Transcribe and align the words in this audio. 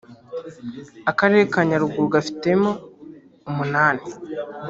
Akarere 1.11 1.43
ka 1.53 1.61
Nyaruguru 1.69 2.07
gafitemo 2.15 2.69
umunani 3.49 4.05